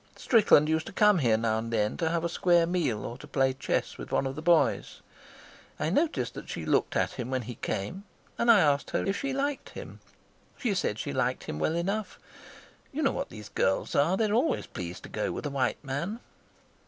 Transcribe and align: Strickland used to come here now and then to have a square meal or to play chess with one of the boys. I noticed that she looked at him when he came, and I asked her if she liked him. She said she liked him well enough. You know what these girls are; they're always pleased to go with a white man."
Strickland 0.15 0.67
used 0.67 0.87
to 0.87 0.91
come 0.91 1.19
here 1.19 1.37
now 1.37 1.59
and 1.59 1.71
then 1.71 1.95
to 1.97 2.09
have 2.09 2.23
a 2.23 2.27
square 2.27 2.65
meal 2.65 3.05
or 3.05 3.19
to 3.19 3.27
play 3.27 3.53
chess 3.53 3.99
with 3.99 4.11
one 4.11 4.25
of 4.25 4.33
the 4.35 4.41
boys. 4.41 4.99
I 5.79 5.91
noticed 5.91 6.33
that 6.33 6.49
she 6.49 6.65
looked 6.65 6.95
at 6.95 7.11
him 7.11 7.29
when 7.29 7.43
he 7.43 7.53
came, 7.53 8.05
and 8.35 8.49
I 8.49 8.61
asked 8.61 8.89
her 8.89 9.05
if 9.05 9.15
she 9.19 9.31
liked 9.31 9.69
him. 9.69 9.99
She 10.57 10.73
said 10.73 10.97
she 10.97 11.13
liked 11.13 11.43
him 11.43 11.59
well 11.59 11.75
enough. 11.75 12.17
You 12.91 13.03
know 13.03 13.11
what 13.11 13.29
these 13.29 13.49
girls 13.49 13.93
are; 13.93 14.17
they're 14.17 14.33
always 14.33 14.65
pleased 14.65 15.03
to 15.03 15.09
go 15.09 15.31
with 15.31 15.45
a 15.45 15.51
white 15.51 15.83
man." 15.83 16.19